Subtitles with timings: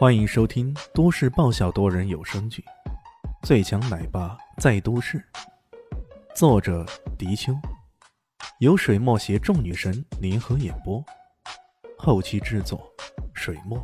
[0.00, 2.64] 欢迎收听都市爆笑多人有声剧
[3.46, 5.18] 《最强奶爸在都市》，
[6.34, 6.86] 作者：
[7.18, 7.52] 迪秋，
[8.60, 11.04] 由水墨携众女神联合演播，
[11.98, 12.90] 后期制作：
[13.34, 13.78] 水墨。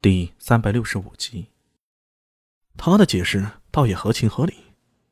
[0.00, 1.50] 第三百六十五集，
[2.76, 4.54] 他的解释倒也合情合理。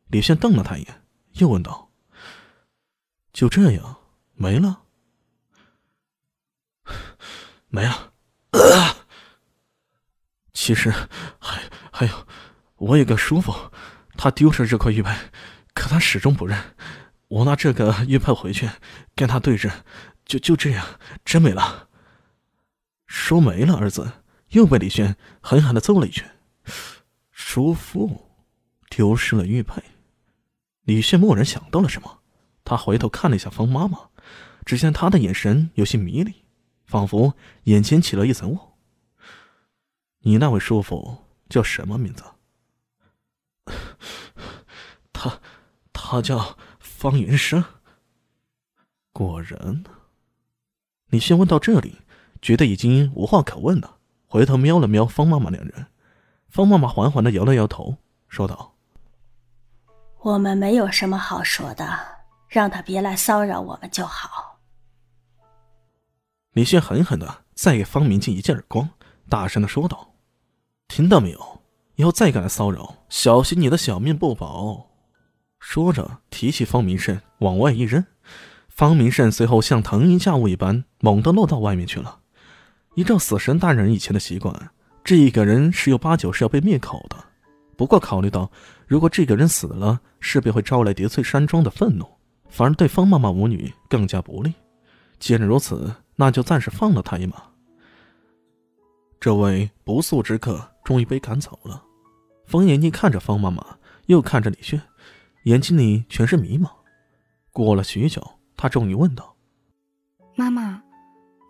[0.07, 1.03] 李炫瞪了他一眼，
[1.33, 1.91] 又问道
[3.35, 3.97] ：“就这样
[4.35, 4.83] 没了？”
[7.75, 8.13] 没了，
[10.55, 10.93] 其实
[11.41, 11.61] 还
[11.91, 12.27] 还有，
[12.77, 13.53] 我有个叔父，
[14.17, 15.13] 他丢失这块玉佩，
[15.75, 16.57] 可他始终不认。
[17.27, 18.71] 我拿这个玉佩回去
[19.17, 19.73] 跟他对质，
[20.25, 20.87] 就就这样，
[21.25, 21.89] 真没了。
[23.09, 26.31] 说没了，儿子又被李轩狠狠的揍了一拳。
[27.33, 28.31] 叔父
[28.89, 29.83] 丢失了玉佩，
[30.83, 32.21] 李轩蓦然想到了什么，
[32.65, 33.99] 他回头看了一下方妈妈，
[34.65, 36.44] 只见她的眼神有些迷离。
[36.85, 38.59] 仿佛眼前起了一层雾。
[40.21, 42.25] 你那位叔父叫什么名字？
[45.13, 45.41] 他，
[45.93, 47.65] 他叫方云生。
[49.13, 49.85] 果然，
[51.09, 51.99] 你先问到这里，
[52.43, 55.87] 觉得已经无话可问了，回头瞄了瞄方妈妈两人。
[56.49, 57.97] 方妈妈缓缓的摇了摇头，
[58.29, 58.75] 说道
[60.23, 61.85] ：“我们没有什么好说的，
[62.49, 64.54] 让他别来骚扰我们就好。”
[66.55, 68.89] 李轩狠狠的再给方明静一记耳光，
[69.29, 70.15] 大声的说道
[70.87, 71.63] ：“听到没有？
[71.97, 74.91] 以后再敢来骚扰，小心你的小命不保！”
[75.59, 78.07] 说着，提起方明胜往外一扔，
[78.69, 82.21] 方明胜随后像腾云驾雾一般，猛地落到外面去了。
[82.95, 84.71] 依照死神大人以前的习惯，
[85.03, 87.17] 这一个人十有八九是要被灭口的。
[87.77, 88.49] 不过考虑到
[88.87, 92.07] 如果这个人死了，势必会招来叠翠山庄的愤怒，
[92.49, 94.55] 反而对方妈妈母女更加不利。
[95.19, 97.43] 既然如此，那就暂时放了他一马。
[99.21, 101.83] 这位不速之客终于被赶走了。
[102.47, 104.81] 冯延妮看着方妈妈，又看着李炫，
[105.45, 106.71] 眼睛里全是迷茫。
[107.51, 108.23] 过了许久，
[108.57, 109.35] 他终于问道
[110.37, 110.83] ：“妈妈，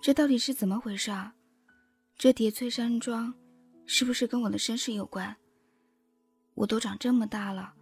[0.01, 1.35] 这到底是怎么回事啊？
[2.17, 3.35] 这叠翠山庄
[3.87, 5.37] 是不是跟我的身世有关？
[6.55, 7.75] 我都长这么大了，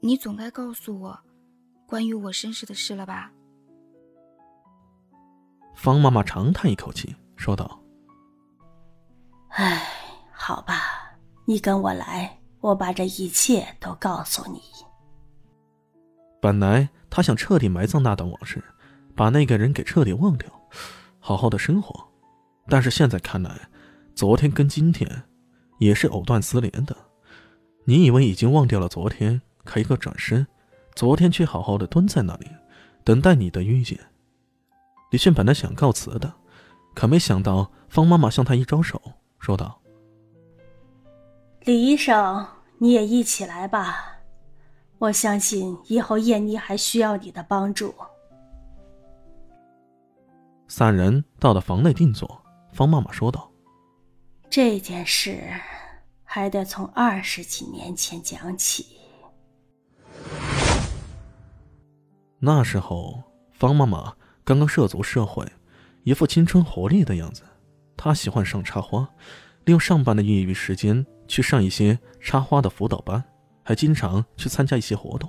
[0.00, 1.18] 你总该告诉我
[1.84, 3.32] 关于我身世的事了吧？”
[5.76, 7.80] 方妈妈长叹一口气，说道
[9.54, 9.86] ：“哎，
[10.32, 11.14] 好吧，
[11.44, 14.60] 你跟我来，我把这一切都告诉你。”
[16.40, 18.64] 本来他想彻底埋葬那段往事，
[19.14, 20.48] 把那个人给彻底忘掉，
[21.20, 21.94] 好好的生活。
[22.68, 23.68] 但是现在看来，
[24.14, 25.24] 昨天跟今天
[25.78, 26.96] 也是藕断丝连的。
[27.84, 30.46] 你以为已经忘掉了昨天，可一个转身，
[30.94, 32.48] 昨天却好好的蹲在那里，
[33.04, 33.98] 等待你的遇见。
[35.10, 36.34] 李迅本来想告辞的，
[36.92, 39.00] 可没想到方妈妈向他一招手，
[39.38, 39.80] 说道
[41.62, 42.44] ：“李医生，
[42.78, 44.18] 你也一起来吧，
[44.98, 47.94] 我相信以后燕妮还需要你的帮助。”
[50.66, 52.42] 三人到了房内定坐，
[52.72, 53.48] 方妈妈说道
[54.50, 55.40] ：“这件事
[56.24, 58.98] 还得从二十几年前讲起。
[62.40, 64.12] 那时候，方妈妈。”
[64.46, 65.44] 刚刚涉足社会，
[66.04, 67.42] 一副青春活力的样子。
[67.96, 69.00] 他喜欢上插花，
[69.64, 73.20] 利用上班的业余时间去上一些插花的辅导班，
[73.64, 75.28] 还经常去参加一些活动。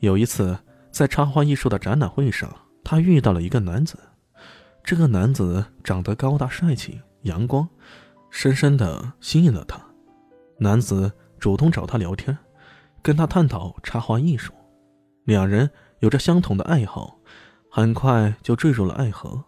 [0.00, 0.58] 有一次，
[0.90, 3.96] 在插花艺术的展览会上，他遇到了一个男子。
[4.82, 7.68] 这个男子长得高大帅气、阳光，
[8.30, 9.80] 深深的吸引了他。
[10.58, 12.36] 男子主动找他聊天，
[13.02, 14.52] 跟他探讨插花艺术。
[15.26, 15.70] 两人
[16.00, 17.20] 有着相同的爱好。
[17.76, 19.44] 很快就坠入了爱河。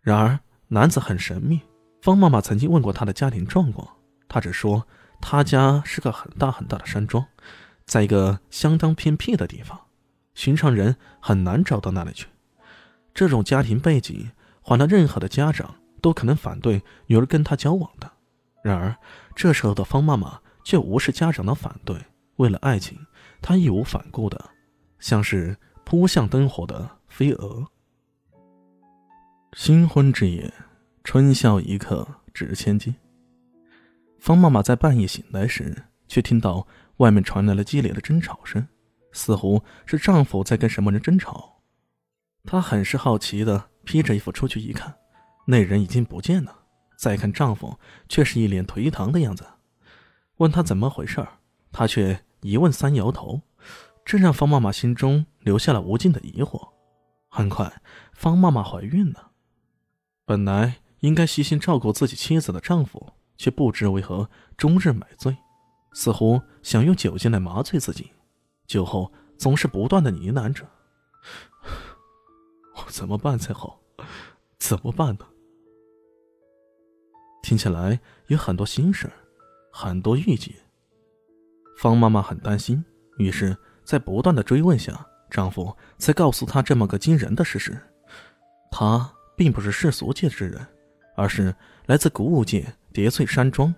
[0.00, 1.60] 然而，男子很神秘。
[2.00, 3.88] 方妈妈曾经问过他的家庭状况，
[4.28, 4.86] 他只说
[5.20, 7.26] 他家是个很大很大的山庄，
[7.84, 9.76] 在一个相当偏僻的地方，
[10.34, 12.28] 寻常人很难找到那里去。
[13.12, 14.30] 这种家庭背景，
[14.62, 18.08] 换了任何的家长都可能反对女儿跟他交往的。
[18.62, 18.94] 然而，
[19.34, 22.00] 这时候的方妈妈却无视家长的反对，
[22.36, 22.96] 为了爱情，
[23.42, 24.50] 她义无反顾的，
[25.00, 26.88] 像是扑向灯火的。
[27.08, 27.66] 飞蛾。
[29.54, 30.52] 新婚之夜，
[31.02, 32.94] 春宵一刻值千金。
[34.20, 36.66] 方妈妈在半夜醒来时，却听到
[36.98, 38.68] 外面传来了激烈的争吵声，
[39.12, 41.62] 似乎是丈夫在跟什么人争吵。
[42.44, 44.94] 她很是好奇的披着衣服出去一看，
[45.46, 46.54] 那人已经不见了。
[46.96, 47.78] 再看丈夫，
[48.08, 49.44] 却是一脸颓唐的样子。
[50.36, 51.26] 问他怎么回事
[51.72, 53.40] 他却一问三摇头，
[54.04, 56.68] 这让方妈妈心中留下了无尽的疑惑。
[57.38, 57.80] 很快，
[58.12, 59.30] 方妈妈怀孕了。
[60.24, 65.36] 本来应该悉心照顾自己妻子的丈夫，却不知为何终日买醉，
[65.92, 68.10] 似乎想用酒精来麻醉自己。
[68.66, 70.68] 酒后总是不断的呢喃着
[72.74, 73.78] ：“我怎么办才好？
[74.58, 75.24] 怎么办呢？”
[77.44, 79.08] 听起来有很多心事
[79.70, 80.52] 很多郁结。
[81.78, 82.84] 方妈妈很担心，
[83.18, 87.78] 于是，在不断的追问下，丈夫才告诉她这么个惊人的事实：
[88.70, 90.66] 她并不是世俗界之人。
[91.20, 91.52] 而是
[91.86, 93.74] 来自古武界叠翠山庄，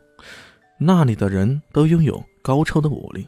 [0.78, 3.26] 那里的人都拥有高超的武力，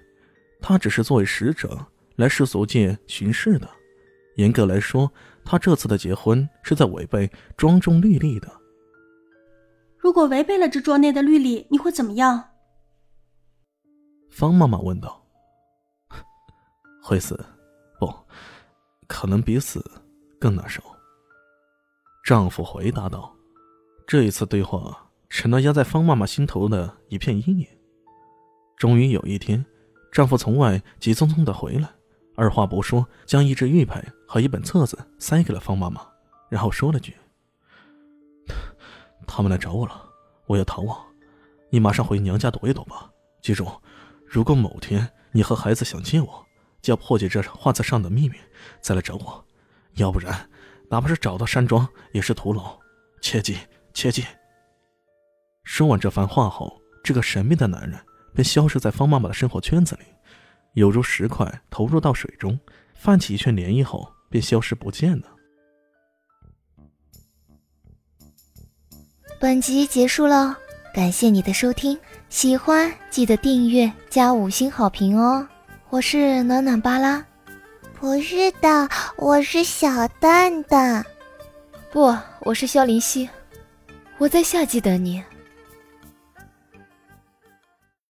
[0.60, 1.78] 她只是作为使者
[2.16, 3.66] 来世俗界巡视的。
[4.36, 5.10] 严格来说，
[5.46, 8.52] 她这次的结婚是在违背庄中律例的。
[9.96, 12.50] 如果违背了这庄内的律例，你会怎么样？
[14.30, 15.24] 方妈妈问道。
[17.02, 17.42] 会死？
[18.02, 18.12] 不，
[19.06, 19.80] 可能比死
[20.40, 20.82] 更难受。
[22.24, 23.32] 丈夫回答道。
[24.08, 27.66] 这一次对话成了压在方妈妈心头的一片阴影。
[28.76, 29.64] 终于有一天，
[30.10, 31.88] 丈夫从外急匆匆的回来，
[32.34, 36.04] 二话不说，将一只玉佩和一本册子塞给了方妈妈，
[36.48, 37.14] 然后说了句
[39.28, 40.02] ：“他们来找我了，
[40.46, 40.98] 我要逃亡，
[41.70, 43.08] 你马上回娘家躲一躲吧。
[43.40, 43.64] 记住，
[44.26, 46.44] 如果某天你和孩子想见我，
[46.82, 48.36] 就要破解这画册上的秘密，
[48.80, 49.44] 再来找我，
[49.94, 50.50] 要不然，
[50.90, 52.78] 哪怕是找到山庄也是徒劳。
[53.22, 53.56] 切记。”
[53.94, 54.24] 切记。
[55.64, 58.00] 说完这番话后，这个神秘的男人
[58.34, 60.02] 便消失在方妈妈的生活圈子里，
[60.72, 62.58] 犹如石块投入到水中，
[62.94, 65.26] 泛起一圈涟漪后便消失不见了。
[69.38, 70.56] 本集结束了，
[70.94, 71.98] 感谢你的收听，
[72.30, 75.46] 喜欢记得订阅加五星好评哦！
[75.92, 77.22] 我是暖暖巴拉，
[78.00, 81.04] 不是的，我是小蛋蛋，
[81.90, 83.28] 不，我是萧林希。
[84.16, 85.22] 我在夏季等你。